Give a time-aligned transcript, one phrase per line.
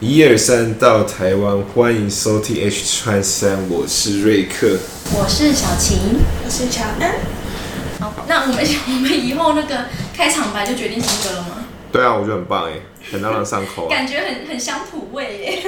[0.00, 4.78] 一二三到台湾，欢迎收听 H 穿三，我是瑞克。
[5.12, 5.98] 我是小晴，
[6.42, 7.16] 我是乔安。
[8.00, 9.84] 好，那我们我们以后那个
[10.14, 11.66] 开场白就决定这个了吗？
[11.92, 12.80] 对啊，我觉得很棒哎，
[13.12, 13.90] 很朗朗上口啊。
[13.90, 15.62] 感觉很很乡土味耶。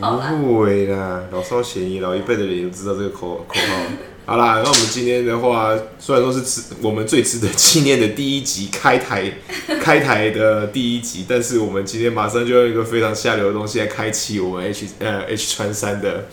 [0.42, 3.76] 不会啦，老少咸宜，老一辈的人也都知道这个口口号。
[4.24, 9.30] 好啦，那我们今天的话，虽然说是值我们最值得纪念的第一集开台
[9.82, 16.26] 开台的第一集，但是我们今天马上就用一个非常下流的东西来开启我们 H 呃 H 穿三的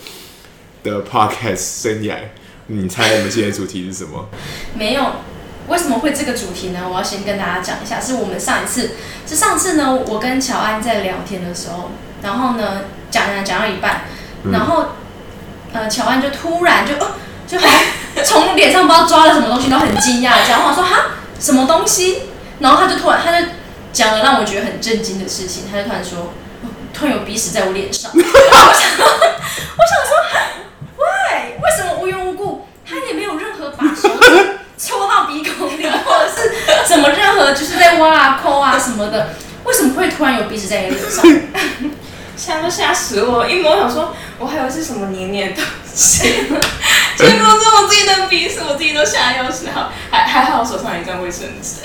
[0.84, 2.16] 的 podcast 生涯。
[2.68, 4.30] 你猜我们今天的主题是什么？
[4.76, 5.04] 没有，
[5.68, 6.88] 为什么会这个主题呢？
[6.88, 8.92] 我要先跟大家讲一下，是我们上一次，
[9.28, 11.90] 是上次呢，我跟乔安在聊天的时候，
[12.22, 14.04] 然后呢讲讲讲到一半，
[14.52, 14.90] 然后
[15.74, 17.14] 呃乔安就突然就哦
[17.50, 17.84] 就还
[18.24, 21.06] 从脸上不知道抓了什么东西，然后很惊讶，这样，然后我说哈
[21.40, 22.22] 什么东西，
[22.60, 23.48] 然后他就突然他就
[23.92, 26.32] 讲了让我觉得很震惊的事情，他就突然说，
[26.94, 30.12] 突然有鼻屎在我脸上，我 想我想说
[30.96, 39.30] ，why 为什么无缘无故他也没有任何把手指戳到鼻孔里，或者是什么任何就是在挖啊抠啊什么的，
[39.64, 41.26] 为什么会突然有鼻屎在你脸上？
[42.38, 43.46] 吓都吓死我！
[43.46, 46.46] 一摸想说，我还以为是什么黏黏的东西，
[47.28, 49.68] 结果是我自己的鼻屎，我自己都吓要死。
[49.74, 51.82] 好，还还好我手上有一张卫生纸。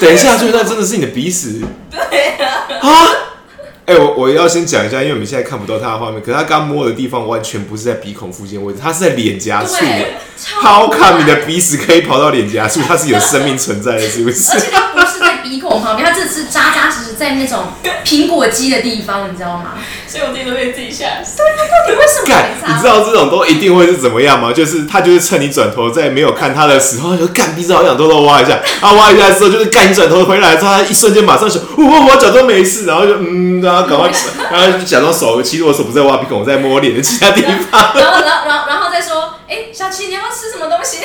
[0.00, 2.00] 等一下，就那真的是你的鼻屎对
[2.44, 3.08] 啊，啊！
[3.86, 9.76] 哎、我我要先讲一下，因为我们现在看不到他的画面，可是他刚摸的地方完全不是在鼻孔附近的位置，他是在脸颊处。
[9.76, 10.16] 对
[10.60, 12.80] ，how 超 come 你的鼻屎可以跑到脸颊处？
[12.86, 14.58] 它是有生命存在的，是不而是？
[14.58, 16.85] 且它不是在鼻孔旁边，它这是扎扎实实
[17.16, 17.64] 在那种
[18.04, 19.74] 苹果肌的地方，你知道吗？
[20.06, 21.38] 所以我自己都被自己吓死。
[21.38, 22.42] 到底为什么？
[22.68, 24.52] 你知道这种都一定会是怎么样吗？
[24.52, 34.10] 就是他就是趁你转头在没有看他的时候，他就干鼻子好想偷偷挖一下，啊挖一下之后就是干你转头回来之后，他一瞬间马上想，我、我我假装没事，然后就嗯，然后赶快，
[34.50, 37.92] 然后就假装手，其实我手不在挖鼻孔，我在摸脸的其他地方。
[37.94, 40.98] 然后，然后，然后，然后再说，哎，小七，你要不要吃什么东西？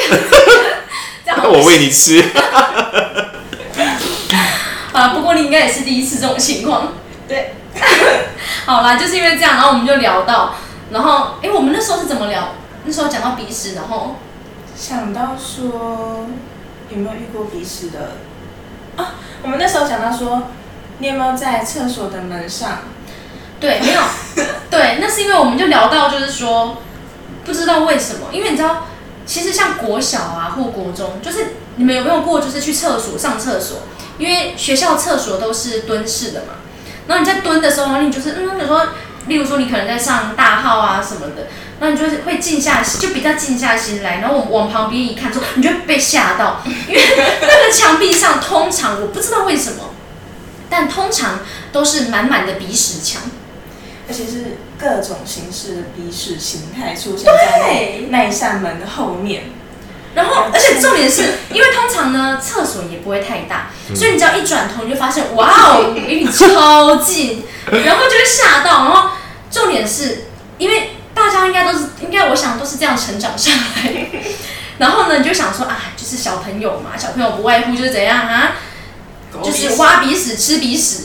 [1.25, 2.23] 这样我喂你吃。
[4.93, 6.93] 啊，不过你应该也是第一次这种情况。
[7.27, 7.55] 对，
[8.65, 10.55] 好啦，就是因为这样，然后我们就聊到，
[10.91, 12.49] 然后，哎，我们那时候是怎么聊？
[12.83, 14.15] 那时候讲到鼻屎，然后
[14.75, 16.27] 想到说，
[16.89, 18.17] 有没有遇过鼻屎的？
[18.97, 20.49] 啊，我们那时候讲到说，
[20.97, 22.79] 你有没有在厕所的门上？
[23.59, 24.01] 对，没有，
[24.69, 26.81] 对，那是因为我们就聊到，就是说，
[27.45, 28.87] 不知道为什么，因为你知道，
[29.25, 33.83] 其实像国小啊或国中，就是你们有没有过，就是去厕所上厕所，
[34.17, 36.53] 因为学校厕所都是蹲式的嘛，
[37.07, 38.81] 然后你在蹲的时候，你就是嗯，有时候，
[39.27, 41.47] 例如说你可能在上大号啊什么的，
[41.79, 47.01] 然后你就是会静下心，就比较静下心来，然后我往旁边一看，说你就被吓到，因为
[47.41, 49.93] 那个墙壁上通常我不知道为什么，
[50.69, 51.39] 但通常
[51.71, 53.21] 都是满满的鼻屎墙。
[54.09, 59.43] 而且是各种形式的鼻屎形态出现在那那一扇门的后面。
[60.13, 68.83] 然后，而且重点是，因为通常呢，厕所也不会太大，所以你只要一转头，你就发现，哇哦， 离你超近，然后就会吓到。
[68.83, 69.11] 然后
[69.49, 70.25] 重点是，
[70.57, 74.07] 因为大家应该都是，应该我想都是这样成长上来。
[74.79, 78.55] 然后呢，你就想说啊，就是小朋友嘛，小朋友不外乎就是怎样啊，
[79.41, 81.03] 就是挖鼻屎、吃鼻屎、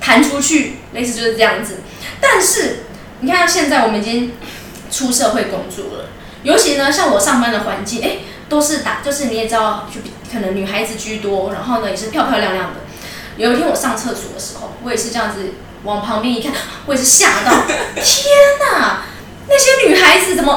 [0.00, 1.76] 弹出去，类似就是这样子。
[2.20, 2.86] 但是
[3.20, 4.32] 你看，现在我们已经
[4.90, 6.10] 出社会工作了，
[6.42, 8.18] 尤其呢，像我上班的环境，哎、
[8.48, 10.00] 都是打，就是你也知道，就
[10.32, 12.80] 可能女孩子居多，然后呢也是漂漂亮亮的。
[13.36, 16.52] 有一天我上厕所的时候，我也是这样子往旁边一看，
[16.86, 17.50] 我也是吓到，
[17.94, 18.26] 天
[18.72, 19.02] 哪！
[19.48, 20.52] 那些女孩子怎么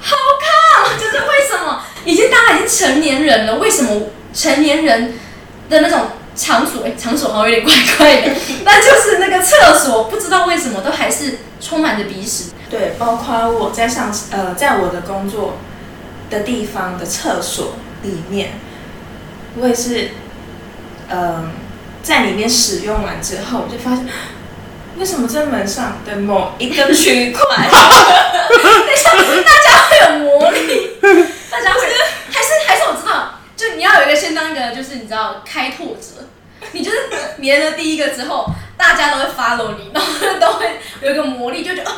[0.00, 0.98] 好看？
[0.98, 5.18] 就是为什么已经大家已经成年人了，为什么成年人
[5.70, 6.08] 的那种
[6.38, 8.32] 场所，哎、场所好像有点怪怪的，
[8.64, 12.52] 那就是那个厕所，不知道为什么都还是充满着鼻屎。
[12.70, 15.58] 对，包括我在上呃，在我的工作
[16.30, 18.52] 的地方的厕所里面，
[19.56, 20.10] 我也是，
[21.08, 21.50] 嗯、
[22.02, 24.06] 在里面使用完之后，我就发现，
[24.98, 30.90] 为什么这门上的某一个区块， 等一下，大家会有魔力，
[31.50, 31.80] 大家会
[32.30, 36.28] 还是还是我知道，就你要有一个先当一个就是你知道开拓者，
[36.72, 36.82] 你
[37.48, 40.08] 就是粘了第一个之后，大家都会 follow 你，然后
[40.40, 41.94] 都会有一个魔力，就觉得哦，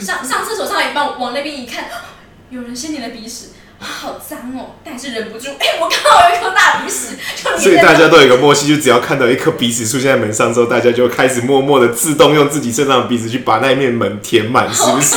[0.00, 2.16] 上上厕所上一半往那边一看，哦
[2.50, 3.52] 有人掀你的鼻屎。
[3.80, 5.50] 啊好脏哦，但是忍不住。
[5.60, 15.16] 哎、我刚好有一颗大鼻屎，就所以大家都有一个默契，就只要看到一颗鼻屎出现在门上之后，大家就开始默默的自动用自己身上的鼻子去把那一面门填满，是不是？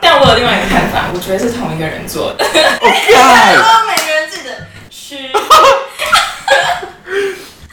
[0.00, 2.42] 但我有另外一个看法，我觉得是同一个人做的。
[2.80, 5.30] OK，然后每个人自己的区，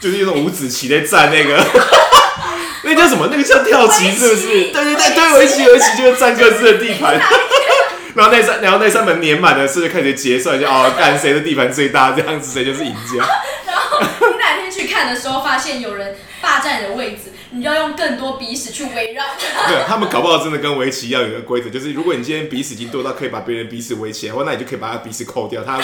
[0.00, 1.62] 就是一种五子棋在站那个
[2.82, 3.28] 那叫什么？
[3.30, 4.46] 那个叫跳棋是不是？
[4.46, 7.20] 对对对对，围棋围棋就是占各自的地盘。
[8.14, 10.58] 然后那扇，然后那扇门粘满的，是不是开始结算？
[10.58, 13.24] 就哦，看谁的地盘最大，这样子谁就是赢家。
[13.66, 19.22] 然后你哪天去看的时候，发现有人霸占你的位置，你要用更多鼻屎去围绕
[19.54, 19.68] 他。
[19.68, 25.78] 对，他们搞不好真的跟围棋一样有一个规则，就是如果你今天鼻屎已经多到可以把别人鼻屎围起来，或那你就可以把他鼻屎扣掉，他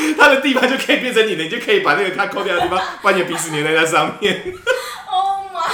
[0.18, 4.42] 他的地方就可以变成你的，你就可以把那个他扣掉的地方， 把你的鼻屎粘在那上面。
[5.10, 5.70] Oh my，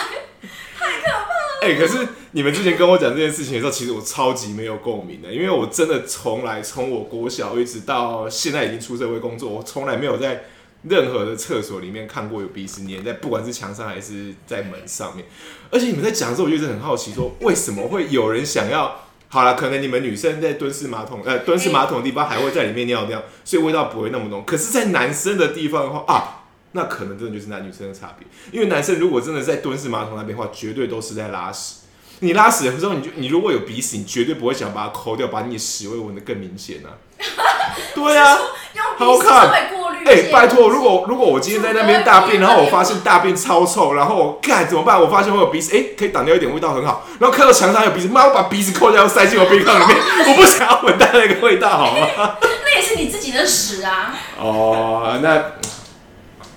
[0.78, 1.60] 太可怕了！
[1.62, 10.44] 哎、可是你们之前跟我讲这件事情的时候，其实我超级没有共鸣的，因为我真的从来从我国小一直到现在已经出社会工作，我从来没有在
[10.84, 15.26] 任何的厕所里面看过有鼻屎粘在，不管是墙上还是在门上面。
[15.70, 19.06] 而且你们在讲的时候，我就一直很好奇，说为什么会有人想要？
[19.32, 24.42] 好了，可能你们女生在蹲式马桶，呃，蹲式马桶的地方还会在里面尿尿，所以味道不会那么浓。
[24.44, 26.42] 可是，在男生的地方的话啊，
[26.72, 28.26] 那可能真的就是男女生的差别。
[28.50, 31.76] 因为男生如果真的在蹲式马桶那边的话，绝对都是在拉屎。
[32.22, 36.98] 你拉屎的时候，你就你如果有鼻屎，你绝对不会想把它抠掉，把你的屎味闻得更明显啊。
[37.94, 38.36] 对啊，
[38.74, 39.70] 用好看
[40.06, 45.00] 哎、些拜托，如果如果我今天在那边大便，然后我发现大便超臭，然后我干怎么办？
[45.00, 47.04] 我发现我有鼻屎，哎、可以挡掉一点味道，很好。
[47.18, 49.96] 然后看到墙上有鼻屎，妈，我把鼻子抠掉，塞进我鼻孔里面，
[50.28, 52.06] 我不想要闻到那个味道，好吗？
[52.64, 54.14] 那也是你自己的屎啊！
[54.40, 55.42] 哦，那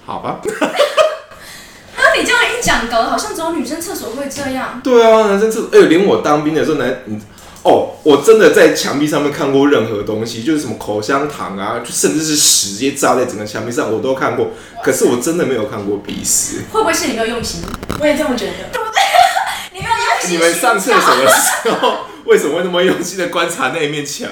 [0.06, 0.40] 好吧。
[1.96, 4.82] 那，你这样一讲，搞得好像只有女生厕所会这样。
[4.84, 7.20] 对啊，男生厕所，哎、连我当兵的时候，男，你
[7.64, 14.52] 哦，我真的在墙壁上面看过任何东西，就是什么口香糖啊，就甚至是屎直接炸在整个墙壁上，我都看过。
[14.84, 16.64] 可是我真的没有看过鼻屎。
[16.72, 17.62] 会不会是你没有用心？
[18.00, 18.54] 我也这么觉得。
[19.72, 20.32] 你没有用心。
[20.32, 24.28] 你们上厕所的时候，为什么会那么用心的观察那一面墙？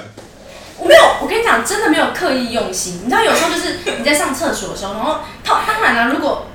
[0.78, 3.00] 我没有，我跟你讲，真的没有刻意用心。
[3.04, 6.48] 你知道，有时候就是你在上厕所的时候，然后当当然了，如果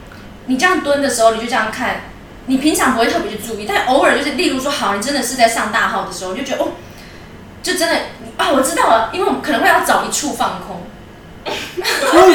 [0.44, 2.02] 你这样蹲的时候，你就这样看，
[2.46, 6.72] 你平常不会特别去注意，但偶尔就是，例如说，好，你真的是在上大号的时候，你就觉得哦，
[7.62, 7.96] 就真的
[8.36, 10.82] 啊，我知道了，因为我们可能会要找一处放空，
[11.44, 12.34] 然后就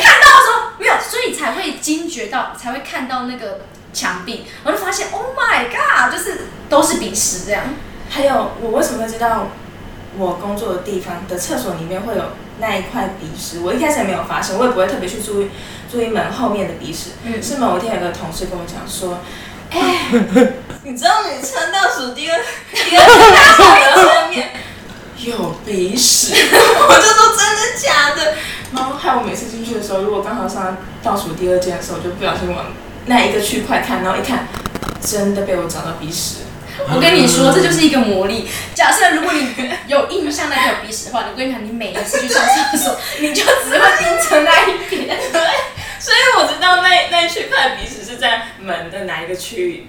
[0.00, 3.60] 看到的时候没有，所以才会惊觉到，才会看到那个
[3.92, 7.62] 墙壁，我就发现，Oh my god，就是都是鼻屎这样。
[8.08, 9.48] 还有，我为什么会知道
[10.16, 12.22] 我工作的地方的厕所里面会有
[12.58, 13.60] 那一块鼻屎？
[13.60, 15.50] 我一开始也没有发现，我也不会特别去注意
[15.92, 17.10] 注意门后面的鼻屎。
[17.24, 19.20] 嗯是某一天有个同事跟我讲说，
[19.70, 20.08] 哎、
[20.84, 22.40] 你知道女生倒数第二
[22.72, 24.48] 第二个大号的后面
[25.18, 28.34] 有鼻屎， 我就说真的假的？
[28.74, 32.72] 然后害我每次进去的时候，如果刚好上倒数第二间的时候，我就不小心往
[33.04, 34.48] 那一个区块看，然后一看，
[35.06, 36.38] 真的被我找到鼻屎。
[36.92, 38.48] 我跟你说，这就是一个魔力。
[38.74, 45.18] 假设如果你有印象那边有鼻屎的话，我跟你讲，你每一次去上厕所，你就只会盯着那一边。
[46.04, 49.86] 所以我知道那那一区块鼻屎是在门的哪一个区域。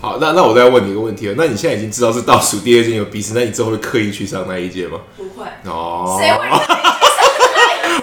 [0.00, 4.98] 好，那那我再问你一个问题了，那你现在已经知道是倒数第二间有鼻屎，那你之后会刻意去上那一间吗？
[5.16, 6.38] 不会，哦，谁会？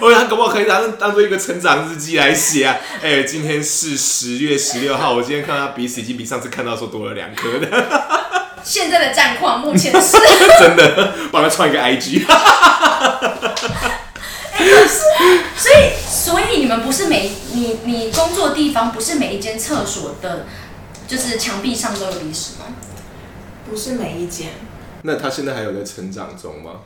[0.00, 2.76] 我想可不好可以当当做一个成长日记来写啊。
[3.02, 7.66] 哎、今天是十月十六号，我今天看到鼻屎已经比上次看到的时候多了两颗的，
[8.62, 10.18] 现在的战况目前是，
[10.60, 12.26] 真的，帮他创一个 IG。
[15.56, 15.76] 所以
[16.26, 20.44] 所以你们不是每你你工作地方不是每一间厕所的，
[21.06, 22.66] 就是墙壁上都有鼻屎吗？
[23.70, 24.48] 不是每一间，
[25.02, 26.80] 那他现在还有在成长中吗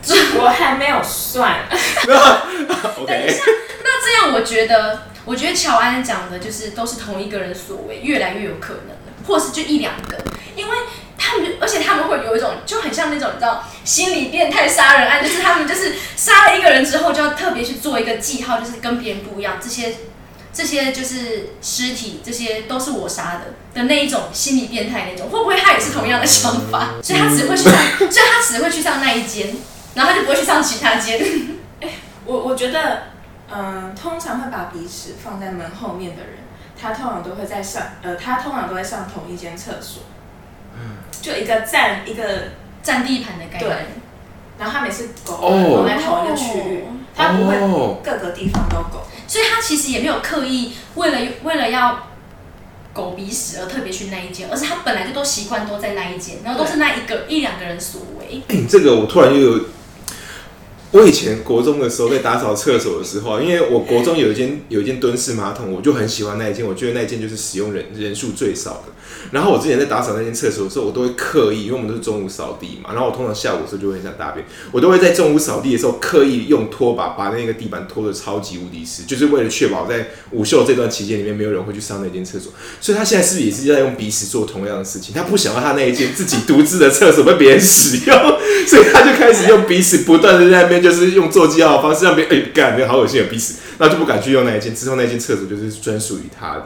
[0.40, 1.68] 我还没有算。
[2.08, 2.16] 等
[2.64, 3.42] 一？OK，下，
[3.84, 10.16] 那这样我觉得，我觉得乔安讲的就是都是同一个人所为，越来越有可能了，或是就一两个，
[10.56, 10.76] 因为
[11.30, 19.94] 他们，而且他们会有一种就很像那种你知道心理变态杀人案，就是他们就是杀了一个人之后，就要特别去做一个记号，就是跟别人不一样，这些
[20.52, 26.94] 这些就是尸体，这些都是我杀的的那一种心理变态那种，会不会他也是同样的想法？
[27.02, 29.54] 所以他只会去上，所以他只会去上那一间，
[29.94, 31.20] 然后他就不会去上其他间。
[32.26, 33.02] 我我觉得，
[33.52, 36.38] 嗯、通常会把鼻屎放在门后面的人，
[36.80, 40.02] 他通常都会在上，呃，他通常都会上同一间厕所，
[41.20, 42.22] 就一个占一个，
[42.82, 43.86] 占地盘的概念。
[44.58, 46.84] 然后他每次狗在同一个区域，
[47.16, 49.06] 他不会哦，各个地方都狗。
[49.26, 52.08] 所以他其实也没有刻意为了为了要
[52.92, 58.42] 狗鼻屎而特别去那一间，而是他本来就都习惯都在那一间，然后都是那一个一两个人所为。
[58.48, 59.64] 哎、这个我突然又有，
[60.92, 68.92] 我以前国中的时候在打扫厕所的时候，因为我国中有一间有一间蹲式马桶，我就很喜欢那一间，我觉得那一间就是使用人人数最少的。
[69.30, 82.52] 然后我之前在打扫那间厕所的时候，我都会刻意，因为我们都是中午扫地嘛，然后我通常下午的时候就会很想大便，我都会在中午扫地的时候刻意用拖把把那个地板拖得超级无敌湿，就是为了确保在午休这段期间里面没有人会去上那间厕所。
[82.80, 85.14] 所以他现在是不是也是在用鼻屎做同样的事情？
[85.14, 88.16] 他不想要他那一间自己独自的厕所被别人使用，
[88.66, 94.74] 所以他就开始用鼻屎不断的在那边就是用做记号的方式让别人哎干，那好恶心有鼻屎，那就不敢去用那一间。
[94.74, 96.64] 之后那间厕所就是专属于他的。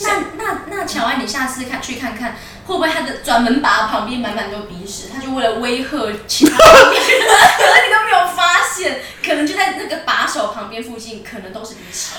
[0.00, 2.36] 那那那乔安，你下次看去看看，
[2.66, 12.14] 会不会他的转门把旁边满满都鼻屎，他就为了威吓其他人，可能你都没有发现，可能就在那个把手旁边附近，可能都是鼻屎。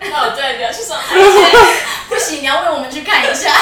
[0.00, 1.14] 那我再不要去上海。
[2.10, 3.61] 不行，你要为我们去看一下。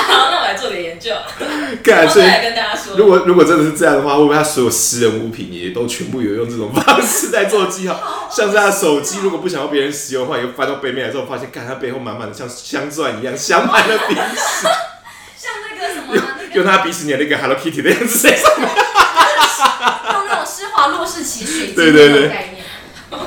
[0.99, 1.15] 好，那我来做点研究，
[1.83, 2.97] 干，所以然后再来跟大家说。
[2.97, 8.29] 如果如果真的是这样的话，会不会他所有私人物品也都全部有用这种方式在做记号？
[8.31, 14.67] 像是他的手机，如果不想要别人使用的话，也会翻到背面来之后，发现，看他背后满满的像 镶钻一样，镶满了鼻屎，
[15.37, 18.69] 像那个什么啊，用他的鼻屎粘了一个 Hello Kitty 的样子在上面。
[18.69, 22.65] 用那种施华洛世奇水晶对对对概念。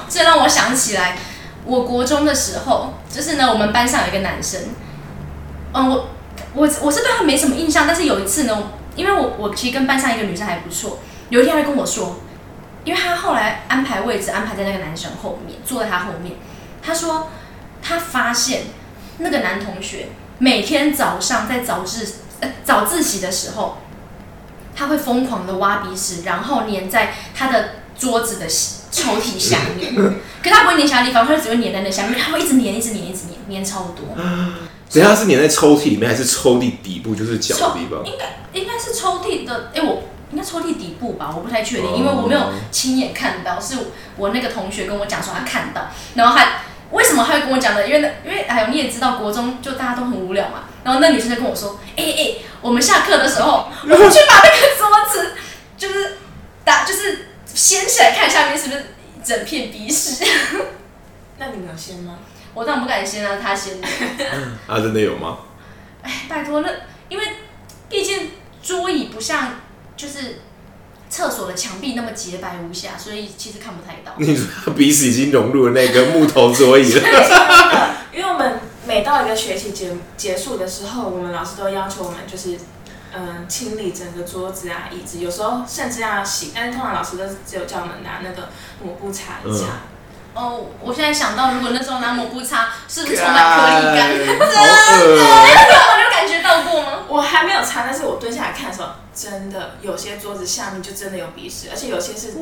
[0.10, 1.18] 这让我想起来，
[1.66, 4.62] 我国中的时候，就是呢，我们班上有一个男生，
[5.74, 6.10] 嗯，我
[6.54, 11.00] 我我是对他没什么印象，但是有一次呢，因为我我其实跟班上一个女生还不错，
[11.30, 12.20] 有一天他就跟我说，
[12.84, 16.36] 因为他后来安排位置安排在那个男生后面，坐在他后面，
[16.82, 17.30] 他说
[17.82, 18.64] 他发现
[19.18, 20.08] 那个男同学
[20.40, 23.78] 每天早上在早自呃早自习的时候，
[24.76, 28.48] 他会疯狂的挖鼻屎，然后粘在他的桌子的
[28.92, 29.94] 抽屉下面。
[30.44, 34.16] 可他不会粘其他地方，他就只会粘在那下面，他会一直粘，一直粘，一直粘，粘超多。
[34.94, 38.06] 等一下是粘在抽屉里面，还是抽屉底部，就是脚的地方？
[38.06, 43.76] 应该应该是抽屉的，哎、我应该抽屉底部吧，我不太确定，哦因为我没有亲眼看到，是
[44.18, 46.60] 我那个同学跟我讲说他看到，然后他
[46.92, 47.88] 为什么他会跟我讲呢？
[47.88, 55.34] 因为那因为还有你也知道，国中就大家都很无聊嘛，然后那女生就跟我说，哎、哎、我们下课的时候，我们去把那个桌子
[55.76, 56.18] 就是
[56.64, 58.86] 打就是掀起来看下面是不是
[59.24, 60.24] 整片鼻屎，
[61.40, 62.20] 那你们有先吗？
[62.54, 63.88] 我当然不敢先啊，他先的。
[64.68, 65.40] 啊，真的有吗？
[66.02, 66.70] 哎，拜托，那
[67.10, 67.24] 因为
[67.90, 68.32] 毕竟
[68.62, 69.56] 桌椅不像
[69.96, 70.42] 就是
[71.10, 74.14] 厕所的墙壁那么洁白无瑕，所以其实看不太到。
[74.18, 74.38] 你
[74.76, 77.02] 鼻屎已经融入了那个木头桌椅了？
[77.02, 82.58] 真的，因为我们每到一个学期结结束的时候，我们老师都要求我们就是。
[83.16, 88.50] 嗯，清理整个桌子啊、椅子，有时候甚至要洗，但是通常老师都只有叫我们拿那个
[88.84, 89.66] 抹布擦一擦。
[90.34, 94.12] 哦，我现在想到，如果那时候拿抹布擦，是不是充满颗粒感？
[94.14, 97.00] 你干好恶哦、有感觉到过吗？
[97.08, 102.34] 我还没有擦，但是我蹲下来看的时候，真的有些桌子下面就真的有鼻屎，而且有些是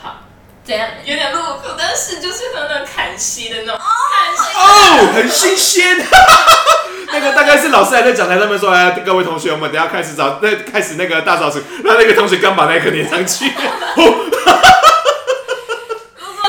[0.00, 0.20] 好
[0.64, 0.88] 怎样？
[1.04, 4.42] 有点露骨，但是就是有那种砍息的那种砍息。
[4.56, 5.98] 哦，很新鲜。
[7.12, 14.14] 那个大概是老师还在讲台上面说：“哎，各位同学，我们等下开始找，那开始那个大扫除。”然后那个同学刚把那个粘上去，如果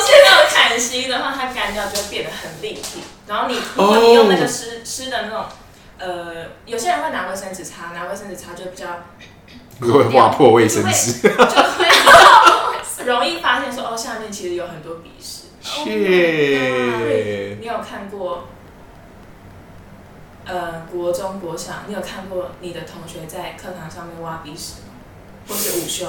[0.01, 3.03] 是那种砍息的话，它干掉就会变得很立体。
[3.27, 5.45] 然后你如果你用那个湿湿的那种，
[5.97, 9.05] 呃，有些人会拿卫生纸擦，拿卫生纸擦就比较
[9.79, 11.13] 会划破卫生纸。
[11.21, 15.45] 就会容易发现说，哦，下面其实有很多鼻屎。
[15.61, 18.47] 切，你有看过？
[20.47, 24.93] 呃，国中、国小，你有看过你的同学在课堂上面挖鼻屎吗？
[25.47, 26.07] 或是午休？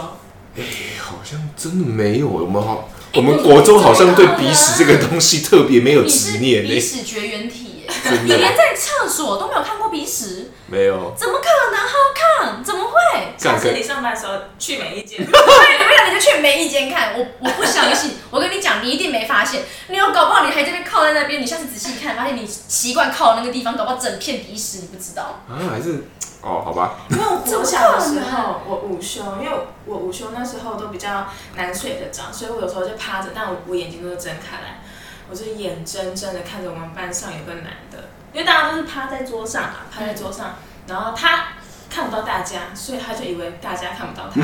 [0.55, 0.63] 哎，
[1.01, 2.29] 好像真的没有。
[2.29, 6.69] 我们好，我们国中好像对鼻屎这个东西特别没有你是执念呢。
[6.69, 7.93] 鼻屎绝缘体耶！
[8.05, 11.15] 真的你连在厕所都没有看过鼻屎，没有。
[11.17, 11.81] 怎么可能？
[11.87, 12.63] 好看？
[12.63, 13.35] 怎么会？
[13.39, 17.15] 下次你上班的时候去每一间， 对，没有，你就去每一间看。
[17.19, 19.63] 我我不相信，我跟你讲，你一定没发现。
[19.89, 25.43] 你有搞不好你还这边靠在那边，你下次仔细看，发现你习惯靠的那个地方，搞不好整片鼻屎，你不知道。
[25.49, 26.09] 啊，还是
[26.47, 26.95] 哦，好吧。
[27.11, 31.27] 因为我国小的时候，我午休，因为我午休那时候都比较
[31.57, 34.81] 难睡得着，所以我有时候就趴着，但我我眼睛都是睁开来，
[35.29, 40.55] 我就眼睁睁的看着我们班上有个男的，因为大家都是趴在桌上啊，趴在桌上，
[40.87, 41.49] 然后他
[41.91, 44.41] 看不到大家，所以他就以为大家看不到他，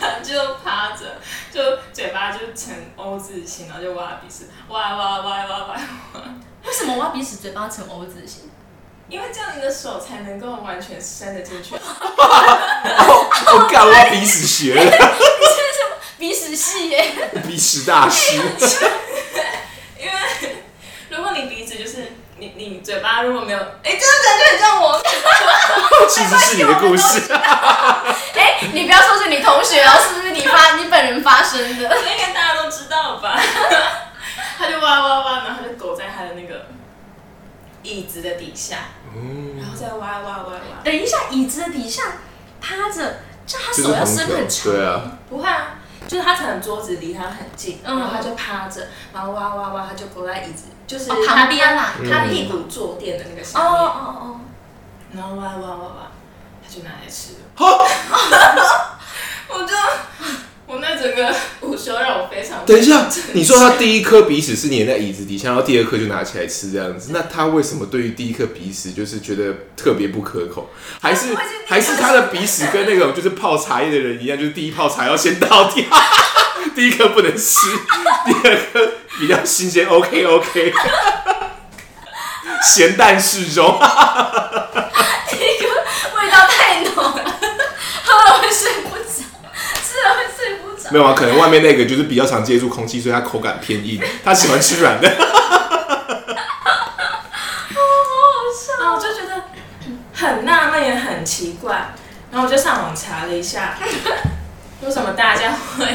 [0.00, 1.20] 他 就趴着，
[1.52, 1.60] 就
[1.92, 5.76] 嘴巴就呈 O 字形，然后就挖鼻屎，挖挖挖挖挖，
[6.64, 8.48] 为什么挖鼻屎嘴巴成 O 字形？
[9.08, 11.74] 因为这样你的手才能够完全伸得进去。
[11.78, 15.14] 我干，我要鼻屎学了，
[16.18, 17.12] 鼻屎系耶！
[17.46, 18.36] 鼻屎大师。
[19.98, 20.12] 因为
[21.10, 25.02] 如果你鼻子就是你你嘴巴如果没有，哎、这个感觉很像我。
[26.08, 27.32] 其实是你的故事。
[27.32, 31.96] 哎、你不要说是你同学哦，是不是你发你本人发生的？
[31.96, 33.38] 应该大家都知道吧？
[34.58, 36.66] 他就哇哇哇，然后他就苟在他的那个
[37.84, 38.78] 椅子的底下，
[39.60, 40.60] 然后再挖挖挖挖。
[40.82, 42.02] 等一下，椅子的底下
[42.60, 44.72] 趴着，就他手要伸很长。
[44.72, 45.76] 对啊，不会啊，
[46.08, 47.98] 就是他可能桌子离他很近，嗯。
[47.98, 51.92] 然后他就趴着，然后挖挖挖，他就躲在椅子，就是旁边啦。
[52.02, 54.40] 他他屁股坐垫的那个哦下面，哦哦，
[55.12, 56.10] 然后挖挖挖挖，
[56.62, 57.38] 他就拿来吃了。
[59.46, 59.74] 我就
[60.66, 61.32] 我那整个
[61.74, 70.70] 午休让我非常等一下，你说他第一颗鼻屎是粘在椅子底下，然后第二颗就拿起来吃这样子， 那他为什么对于第一颗鼻屎就是觉得特别不可口？
[71.00, 71.34] 还是
[71.66, 75.84] 还是他的鼻屎跟那种就是泡茶叶的人一样，就是第一泡茶要先倒掉，
[76.76, 77.58] 第一颗不能吃，
[78.26, 80.72] 第二颗比较新鲜，OK OK，
[82.72, 83.78] 咸淡适中。
[85.28, 85.66] 第一个
[86.16, 87.38] 味道太浓了，
[88.04, 89.04] 喝了会睡不着，
[89.82, 90.24] 吃了会
[90.90, 95.08] 没有啊，可能外面那个就是比较常接触空气，所以它口感偏硬，它喜欢吃软的。
[98.78, 99.44] 然后我就觉得
[100.12, 101.94] 很纳闷，也很奇怪，
[102.30, 103.78] 然后我就上网查了一下，
[104.82, 105.86] 为什么大家会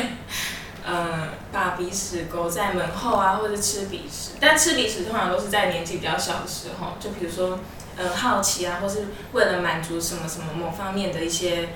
[0.86, 4.32] 呃把鼻屎勾在门后啊，或者吃鼻屎？
[4.40, 7.60] 但吃鼻屎通常都是在年纪比较小的时候，就比如说
[7.96, 11.70] 呃好奇啊，或是为了满足什么什么某方面的一些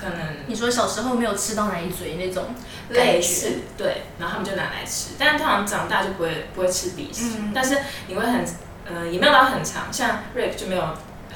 [0.00, 0.18] 可能。
[0.46, 2.54] 你说小时候没有吃到奶嘴那种
[2.88, 7.52] 感觉，类似对，然后他们就拿来吃，但通常长大就不会不会吃鼻屎，嗯。
[7.54, 7.76] 但是
[8.06, 8.44] 你会很
[8.86, 10.82] 呃也没有到很长，像 Rick 就没有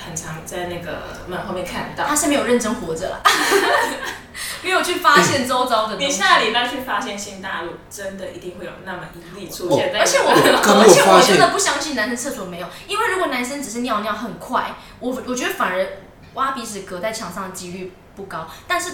[0.06, 2.04] 很长在那个门后面看到。
[2.06, 3.20] 他是没有认真活着啦，
[4.62, 6.18] 没有去发现周遭的东你西。
[6.18, 9.92] 下礼拜去发现新大陆，真的一定会有那么一例出现。
[9.92, 15.86] 在而且我，而且我真的不相信男生厕所没有，因为如果男生只是尿尿很快，我我觉得反而
[16.34, 18.90] 挖鼻屎隔在墙上的几率不高，但是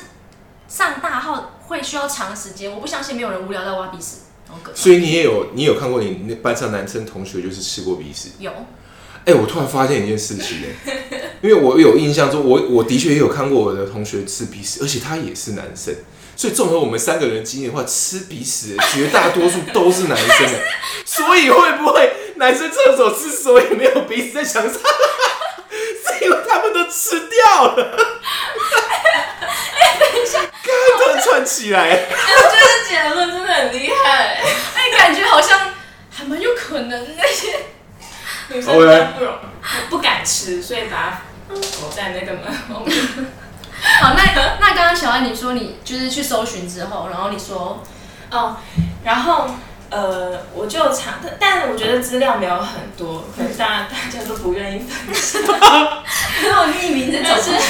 [0.69, 4.19] 上大号会需要长时间，我不相信没有人无聊到挖鼻屎。
[4.75, 8.31] 所以你也有你有看过你那班上男生同学就是吃过鼻屎？
[8.41, 8.51] 有，
[9.25, 15.95] 哎、我突然发现一件事情哎、 因为我有印象中，我我的确也有看过我的同学吃鼻屎，而且他也是男生，
[16.35, 20.61] 所以综合我们三个人经验的话，吃鼻屎的绝大多数都是男生哎，
[21.07, 27.97] 所以会不会男生厕所之所以没有鼻屎在墙上， 是因为他们都吃掉了？
[30.63, 34.41] 刚突然串起来， 哎我觉得结论真的很厉害，
[34.75, 35.59] 哎，感觉好像
[36.11, 37.49] 还蛮有可能那些。
[38.53, 39.35] 女生不容
[39.89, 42.97] 不敢吃，所以把它裹在那个门后面。
[44.03, 44.25] 好，那
[44.61, 47.81] 那刚刚小安你说你就是去搜寻之后，然后你说
[48.31, 48.57] 哦，
[49.05, 49.49] 然后
[49.89, 55.43] 呃，我就查，但但我觉得资料没有很多，可能大家大家都不愿意分享。
[56.43, 57.61] 没有匿名这但是种，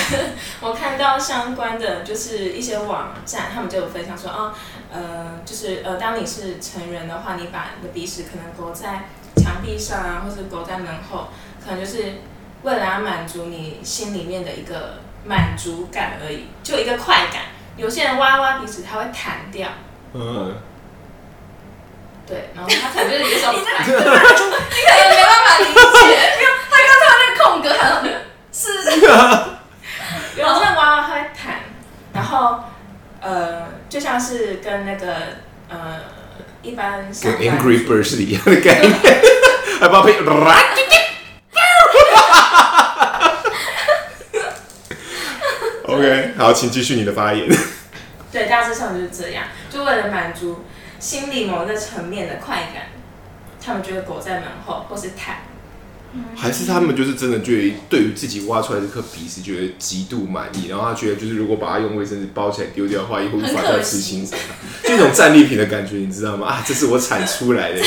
[0.62, 4.52] 我看到相关的就是一些网站，他们就有分享说，哦，
[4.92, 11.28] 呃，就是呃，当你是成人的话，你把你的鼻屎可能勾在墙壁上啊，或者勾在门后，
[11.64, 12.16] 可能就是
[12.62, 17.44] 为了要满足你心里面的一个满足感而已，就一个快感。
[17.78, 19.66] 有些人挖挖鼻屎，他会弹掉，
[20.12, 20.54] 嗯，
[22.26, 24.04] 对，然后他可能就是有一种 你可能
[25.08, 26.04] 没办法理解，
[26.36, 27.82] 没有，他刚才那个空格，他
[28.52, 29.00] 是
[30.40, 31.60] 有些人挖挖它会弹，
[32.14, 32.60] 然后
[33.20, 35.14] 呃，就像是跟那个
[35.68, 36.00] 呃
[36.62, 38.92] 一般上跟班 Angry Bird 是一样的概念，
[39.80, 40.14] 还帮配。
[45.84, 47.46] OK，好，请继续你的发言。
[48.32, 50.64] 对，大致上就是这样，就为了满足
[50.98, 52.84] 心理某个层面的快感，
[53.62, 55.38] 他们就会躲在门后或是弹。
[56.36, 64.38] 还是他们就是真的觉得对于自己挖出来这颗鼻屎觉得极度满意，然后他觉得就是如果把它用卫生纸包起来丢掉的话，以后无法再吃新鲜，
[64.82, 66.48] 就一种战利品的感觉，你知道吗？
[66.48, 67.80] 啊， 这是我产出来的，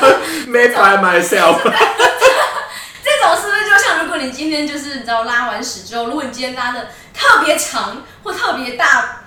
[0.48, 1.58] made by myself。
[1.62, 9.22] 这种是不是就像如果你今天就是你知道拉完屎之后，如果你今天拉的特别长或特别大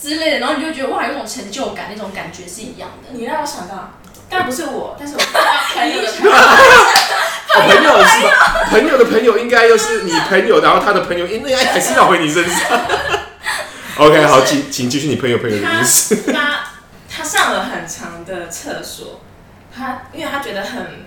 [0.00, 3.10] 之类的，然后你就觉得哇有一种成就感，那种感觉是一样的。
[3.12, 3.98] 你让我想到，
[4.30, 6.32] 但不是我，但是我 看到朋友的朋友，
[7.58, 8.66] 哦，朋友是吧？
[8.70, 12.80] 朋友的朋友应该又是你朋友，然后他的朋友应该还是绕回你身上。
[13.96, 16.16] OK，好，请请继续你朋友朋友的他故事。
[16.32, 16.60] 他
[17.10, 19.20] 他上了很长的厕所，
[19.74, 21.06] 他因为他觉得很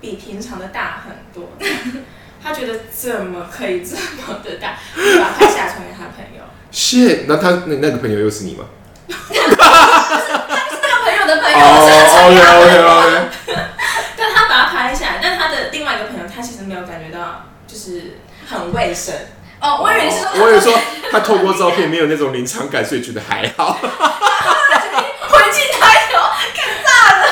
[0.00, 1.52] 比平常的大很多，
[2.42, 6.42] 他觉得怎么可以这么的大，就把它拍下传给他朋友。
[6.72, 8.64] shit，那他那那个朋友又是你吗？
[9.08, 9.56] 那个
[11.04, 11.62] 朋友的朋友，哦
[12.26, 13.26] ，OK OK OK
[15.96, 18.18] 一个朋友他其实没有感觉到就是
[18.66, 19.14] 很卫生。
[19.60, 20.76] 哦，我以为你是说我以为说
[21.10, 23.72] 他透过照片没有那种临场感，所以觉得还好。
[23.80, 26.18] 回去抬头，
[26.54, 27.24] 看炸了。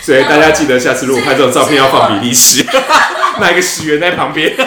[0.00, 2.64] 所以大家记得下次如果拍这种照片要放比例尺，
[3.40, 4.54] 拿一个十元在旁边。
[4.56, 4.66] 让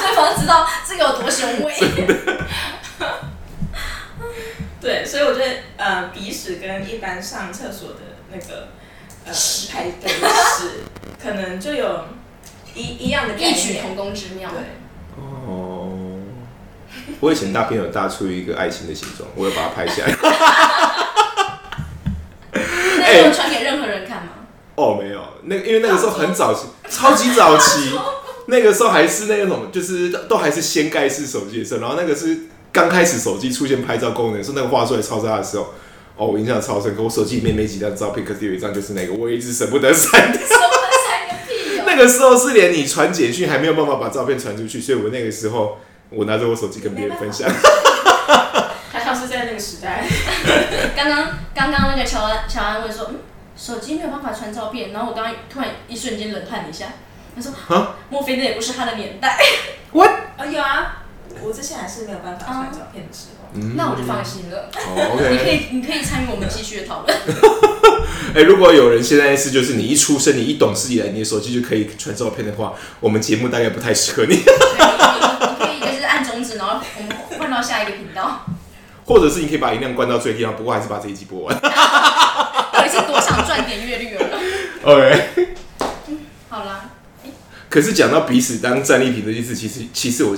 [0.00, 1.74] 对方知道这个有多雄伟。
[4.80, 7.96] 对，所以我觉得呃，鼻屎跟一般上厕所的
[8.30, 8.68] 那个
[9.26, 9.32] 呃
[9.72, 10.84] 排对屎，
[11.20, 12.04] 可能就有
[12.74, 13.78] 一一样的概异曲。
[13.82, 14.48] 同工之妙。
[14.50, 14.60] 对，
[15.18, 15.90] 哦，
[17.18, 20.16] 我以前大便有大出一个爱心的形状，我有把它拍下来。
[22.98, 24.28] 那你有传给任何人看吗？
[24.76, 27.98] 哦，没有，那因为那个时候很早期，超级早期，
[28.46, 35.74] 那个时候还是那种就是都还是掀盖式手机的时候，然后那个是刚开始手机出现拍照功能，是那个画出来超大的时候。
[36.16, 40.40] 哦，我印象超深刻，我手机里面没几张照片，可是有一张就是那个，我一直舍不得删掉。
[40.40, 40.60] 什么
[41.06, 41.84] 三个屁哦！
[41.86, 47.50] 那个时候是连你传简讯还没有办法把照片传出去，所以我那个时候我拿着我手机跟别人分享。
[48.90, 50.04] 还 好是在那个时代。
[50.96, 53.18] 刚刚刚刚那个乔安乔安问说，嗯，
[53.54, 56.86] 手机没有办法传照片，然后我刚刚突然一瞬间冷汗了一下，
[57.36, 59.38] 他说啊，莫非那也不是他的年代？
[59.92, 61.04] 我啊有啊，
[61.42, 63.35] 我之前还是没有办法传照片的时候。
[63.76, 64.70] 那我就放心了。
[64.74, 65.68] 哦 你可，OK。
[65.72, 67.16] 以你可以参与我们继续的讨论。
[68.34, 74.36] 哎、如果有人现在是就是你一出生，你一懂事以来，你的手机就可以传照片的话，我们节目大概不太适合你。
[74.36, 78.44] 可以就是按中指，然后我们换到下一个频道。
[79.06, 81.54] 或者是你可以把音量关到最低，然后不过还是把这一集播完。
[81.60, 84.38] 到底是多想赚点阅率了
[84.82, 85.28] ？OK。
[86.48, 86.90] 好啦，
[87.70, 90.36] 可是讲到彼此当战利品这件事，其实其实我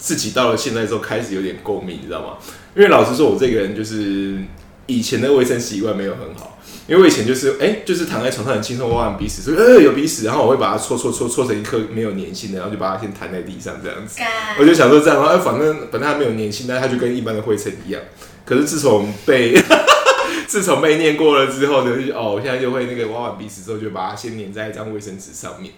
[0.00, 2.38] 自己到了现在之后开始有点共鸣，你知道吗？
[2.74, 4.38] 因为老实说，我这个人就是
[4.86, 14.20] 以前的卫生习惯没有很好，因为我以前就是哎、就是躺在床上很轻松挖完鼻屎，说呃有鼻屎，然后我会把它搓搓搓搓成一颗没有粘性的，然后就把它先弹在地上这样子。
[14.58, 18.00] 我就想说这样，然后反正本来它没有粘性，但是它就跟一般的灰尘一样。
[18.44, 19.54] 可是自从被
[20.48, 25.74] 自从被念过了之后呢，就哦，我现在就会那个挖完鼻屎之后，就把它先粘在一张卫生纸上面。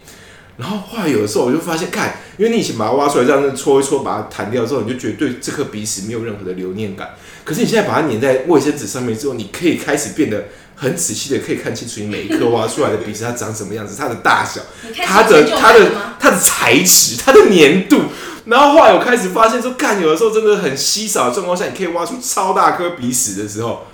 [0.56, 7.10] 然后后来有的时候我就发现，看，因为你以前把它挖出来，这样子搓一搓，把它弹掉之后，你就觉得对这颗鼻屎没有任何的留念感。
[7.44, 10.44] 可是你现在把它粘在卫生纸上面之后，你可以开始变得
[10.76, 14.60] 很仔细的，可以看清楚你每一颗挖出来的鼻屎它长什么样子，它的大小，
[15.04, 15.90] 它的它的？
[16.20, 18.00] 它的材质、它的粘度。
[18.44, 23.86] 然后后来我开始发现说，干有的时候真的很稀少的状况下，你可以挖出超大颗鼻屎的时候，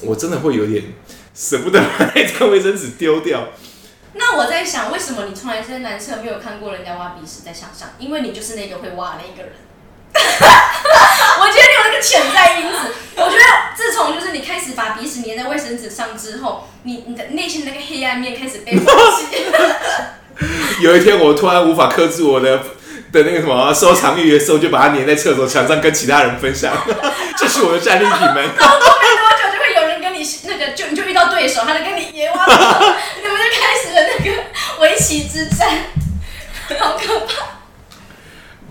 [0.00, 0.82] 我真的会有点
[1.34, 3.48] 舍不得把那张卫生纸丢掉。
[4.14, 7.90] 那我在想，为什么你从来在男厕没有看过人家挖鼻屎在墙上？
[7.98, 9.52] 因为你就是那个会挖的那个人。
[10.14, 12.76] 我觉得你有那个潜在因子。
[13.16, 13.42] 我觉得
[13.74, 19.26] 自从就是你开始把鼻屎粘在卫生纸上之后，你你的内心的那个黑暗面开始被放弃。
[20.80, 22.58] 有一天我突然无法克制我的
[23.12, 26.74] 的那个什么收藏欲的时候，就把它粘在厕所墙上跟其他人分享，
[27.38, 28.36] 这 是我的战利品们。
[28.58, 32.58] 然后过没多久就会有人跟你那个，就你就遇到对手，他就跟你也挖鼻屎，
[33.22, 34.42] 你们就开始了那个
[34.80, 35.68] 围棋之战，
[36.78, 37.32] 好可怕。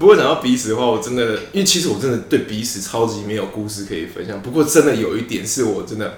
[0.01, 4.41] 不过讲到鼻屎的话，我真的，因为其实我真的对鼻屎超级没有故事可以分享。
[4.41, 6.17] 不过真的有一点是我真的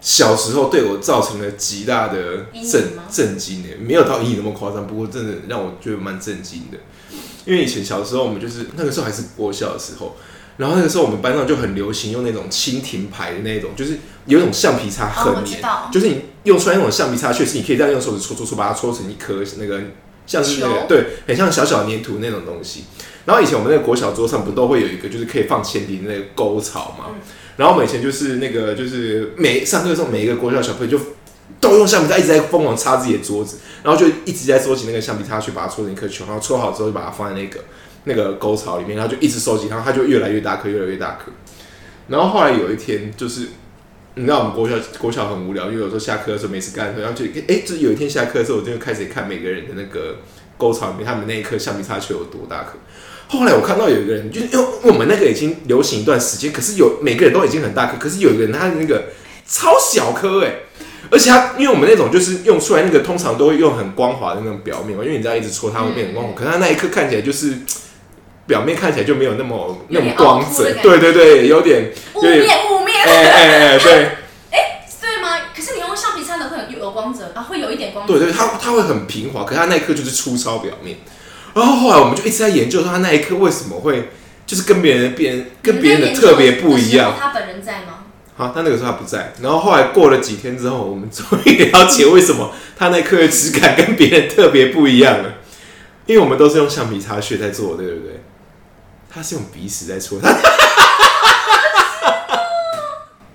[0.00, 6.78] 小时候对我造成了极大的震震惊的，没有到阴影那么夸张，不过真的让我觉得蛮震惊的。
[7.44, 10.16] 因为以前小时候我们就是那个时候还是国小的时候，
[10.56, 15.60] 然后那个时候我们班上就很流行用那种蜻蜓牌的那种，就是有一种橡皮擦哦很黏，
[15.92, 19.78] 就是你用出来那种橡皮擦，确实你可以这样用手指搓搓搓，把它搓成一颗那个
[20.26, 22.84] 像是那个对，很像小小粘土那种东西。
[23.24, 27.06] 然后以前我们那个国小桌上不都会有一个就是可以放铅笔的那个沟槽嘛？
[27.56, 31.04] 然后我们以前就是那个就是每上课的时候，每一个国小小朋友就
[31.60, 37.60] 都用橡皮擦一直在疯狂擦自己的桌子，然后就一直在收集那个橡皮擦去把它搓成一颗球，然后搓好之后就把它放在那个
[38.04, 41.32] 那个沟槽里面，然后就一直收集，然后它就越来越大颗，越来越大颗。
[42.08, 43.48] 然后后来有一天就是。
[44.16, 50.18] 你知道我们国小国小很无聊，因为有时候下课的时候没事干然后就哎，就是有一天下课的时候，我就开始看每个人的那个
[50.56, 52.78] 沟槽里面，他们那一颗橡皮擦球有多大颗。
[53.28, 59.06] 后来我看到有一个人，就是因为我们那个已经流行一段时间，可是有每个人都已经很大颗，可是有一个人他的那个
[59.46, 60.52] 超小颗哎，
[61.10, 67.54] 而且他因为我们那种就是用出来那个通常都会用很光滑的那种表面嘛，因为你这样一直搓它会变很光滑，可是它那一颗看起来就是
[68.46, 74.08] 表面看起来就没有那么那么光泽对对对，有点雾有点面雾面，哎哎哎对。
[75.00, 75.38] 对吗？
[75.54, 78.14] 可是你用橡皮擦的会有有光泽啊，会有一点光泽。
[78.18, 80.96] 对对，它它会很平滑，可是它那一颗就是粗糙表面。
[81.54, 84.10] 然后后来我们就一直在研究说他那一刻为什么会
[84.44, 87.14] 就是跟别人的别人跟别人的特别不一样。
[87.18, 88.04] 他本人在吗？
[88.36, 95.34] 好，他那个时候他不在，然后后来过了几天之后，我们终于了解为什么他那颗的质感跟别人特别不一样了，
[96.06, 98.20] 因为我们都是用橡皮擦屑在做的，对不对？
[99.08, 100.28] 他是用鼻屎在搓，他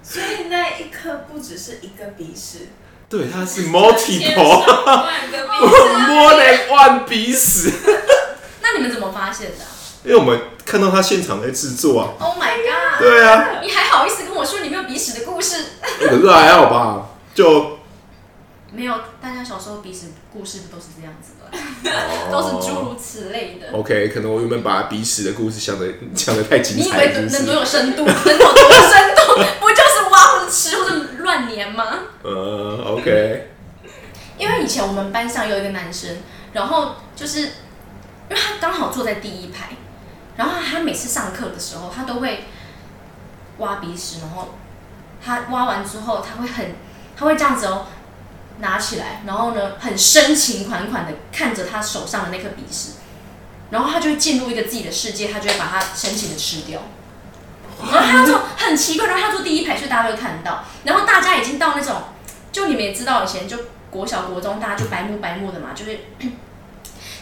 [0.03, 2.67] 所以那一颗不只是一个鼻屎，
[3.09, 5.65] 对，他是 multiple 万个鼻
[6.07, 7.71] more than one 鼻屎，
[8.61, 9.67] 那你们怎么发现的啊
[10.03, 12.99] 因为我们看到他现场在制作啊，？Oh my god！
[12.99, 15.55] 对啊，你还好意思跟我说你没有鼻屎的故事？
[15.99, 17.79] 可是还好吧，就
[18.71, 21.91] 没有，大家小时候鼻屎故事不都是这样子的，
[22.31, 23.75] 都是诸如此类的。
[23.77, 27.53] OK，可能我原本把鼻屎的故事想的讲的太精你以彩了，是不为能多？
[27.55, 28.05] 有深度？
[28.05, 29.43] 能有多有深度？
[29.59, 30.95] 不就是挖或者吃或者
[31.29, 31.85] 乱粘吗？
[32.23, 33.49] 呃，OK，
[34.39, 36.17] 因为以前我们班上有一个男生，
[36.53, 37.49] 然后就是因
[38.29, 39.69] 为他刚好坐在第一排，
[40.37, 42.45] 然后他每次上课的时候，他都会
[43.59, 44.55] 挖鼻屎，然后
[45.23, 46.73] 他挖完之后，他会很，
[47.15, 47.85] 他会这样子哦，
[48.57, 52.93] 拿起来，然后呢，很深情款款的看着他手上的那颗鼻屎，
[53.69, 56.81] 然后他就会进入一个自己的世界，他就会把它深情的吃掉。
[57.81, 60.63] 然后他坐很奇怪，然后他坐第一排，所以大家都会看到。
[60.83, 61.95] 然后大家已经到那种，
[62.51, 63.57] 就你们也知道，以前就
[63.89, 66.09] 国小国中，大家就白目白目的嘛，就会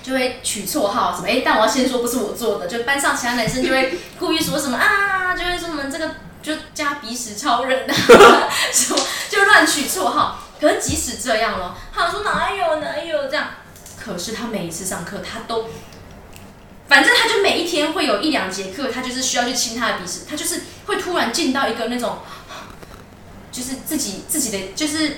[0.01, 7.93] 就会取绰号什么，哎，但我要先说不是我做的，就班上其他男生就会故意说什么啊，就会说什么这个就加鼻屎超人啊，
[8.73, 10.39] 什么就乱取绰号。
[10.59, 13.47] 可是即使这样咯，他说哪有哪有这样，
[14.03, 15.69] 可是他每一次上课他都。
[16.87, 22.19] 反正他就每一天会有一两节课，他就是需要去清他的鼻屎，他就是会突然进到一个那种，
[23.51, 25.17] 就是自己自己的，就是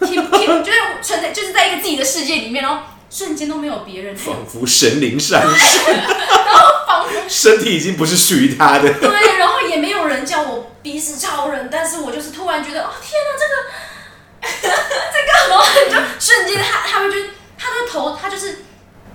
[0.00, 6.02] 就是存在，就是在一个自己的世界里面，然后瞬间都没有别人，仿佛神灵上身，
[6.86, 8.92] 仿佛身体已经不是属于他的。
[8.94, 13.54] 对，然后也没有人叫我鼻屎超人，但是我就是突然觉得，哦天哪，这个
[14.62, 17.18] 这个，然后你就瞬间他他们就
[17.58, 18.64] 他的头，他就是，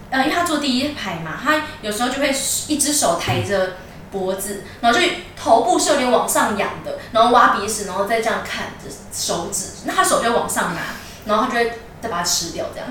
[0.09, 2.33] 呃，因为他坐第一排嘛，他有时候就会
[2.67, 3.77] 一只手抬着
[4.11, 10.81] 脖子，然后就头部是有点往上仰的，然后挖鼻屎，然后再这样看着手指，那他手就往上拿，
[11.25, 12.87] 然后他就会再把它吃掉，这样。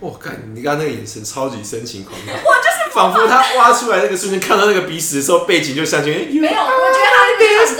[0.00, 7.74] 我看你刚刚那个眼神超级深情款款，我就是仿佛他挖出来那个瞬间看到那个鼻屎的时候，背景就上去，哎没有，我觉得他那个就是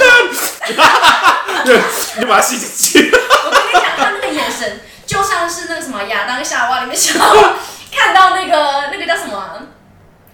[1.64, 1.72] 就
[2.16, 3.09] 你就把它吸进去。
[3.44, 7.55] 我跟你讲，他那个眼神就像是那个什么亚当夏娃里面夏娃
[7.98, 9.58] 看到那个那个叫什么啊，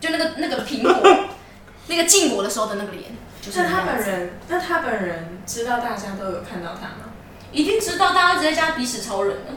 [0.01, 1.29] 就那个那个苹果
[1.89, 3.05] 那个禁果的时候的那个脸，
[3.41, 3.81] 就是那他。
[3.87, 7.11] 本人，那他本人知道大家都有看到他吗？
[7.53, 9.53] 一定知道，大家直接加鼻屎超人了，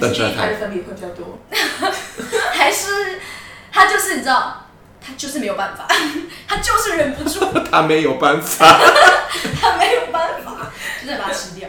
[0.00, 1.38] 还是第一但是他排的粉笔会比较多？
[2.52, 3.20] 还是
[3.72, 4.66] 他就是你知道，
[5.00, 5.86] 他就是没有办法，
[6.48, 8.66] 他就是忍不住，他没有办法。
[9.60, 10.70] 他没有办法，
[11.02, 11.59] 就是把它吃掉。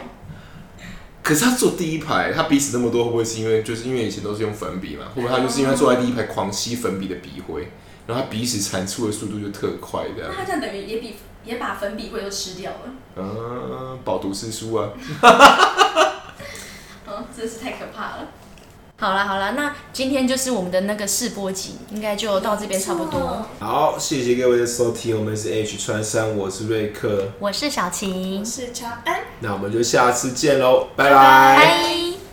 [1.22, 5.06] 可是他坐第一排，他鼻屎那么多，会不会是因为就是因为以前都是用粉笔嘛？
[5.14, 7.70] 会不会他就是因为坐在第一排狂吸粉笔的笔灰，
[8.06, 10.34] 然后他鼻屎产出的速度就特快的那？
[10.34, 14.90] 他这样等于也比也把粉笔灰都吃掉了，嗯，饱读诗书啊。
[17.06, 18.28] 哦，真是太可怕了。
[19.02, 23.44] 好啦好啦，那今天就是我们的那个试播集，应该就到这边差不多。
[23.58, 29.22] 好，谢谢各位的收听，我们是 H 川山，我是瑞克，我是小晴我，是乔安。
[29.40, 32.22] 那我们就下次见喽，拜拜拜拜。